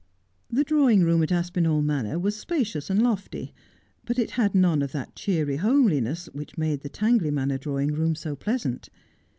The 0.49 0.63
drawing 0.63 1.03
room 1.03 1.21
at 1.21 1.31
Aspinall 1.31 1.83
Manor 1.83 2.17
was 2.17 2.35
spacious 2.35 2.89
and 2.89 3.03
lofty; 3.03 3.53
but 4.03 4.17
it 4.17 4.31
had 4.31 4.55
none 4.55 4.81
of 4.81 4.93
that 4.93 5.15
cheery 5.15 5.57
homeliness 5.57 6.25
which 6.33 6.57
made 6.57 6.81
the 6.81 6.89
Tangley 6.89 7.29
Manor 7.29 7.59
drawing 7.59 7.93
room 7.93 8.15
so 8.15 8.35
pleasant. 8.35 8.89